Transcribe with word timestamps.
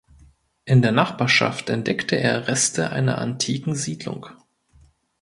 In 0.65 0.81
der 0.81 0.91
Nachbarschaft 0.91 1.69
entdeckte 1.69 2.15
er 2.15 2.47
Reste 2.47 2.89
einer 2.89 3.19
antiken 3.19 3.75
Siedlung. 3.75 4.25